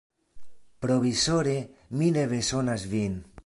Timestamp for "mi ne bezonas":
2.01-2.91